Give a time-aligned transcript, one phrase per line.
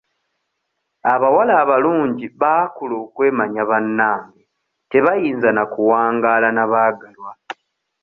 [1.13, 4.43] Abawala abalungi baakula okwemanya bannange
[4.89, 7.31] tebayinza na kuwangaala na baagalwa.